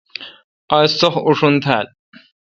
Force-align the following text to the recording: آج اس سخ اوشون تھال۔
آج 0.77 0.85
اس 0.89 0.93
سخ 0.99 1.13
اوشون 1.25 1.53
تھال۔ 1.63 1.85